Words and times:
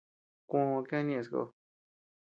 Kuoʼo 0.49 0.79
kiana 0.87 1.07
ñeʼe 1.07 1.23
sakó. 1.27 1.41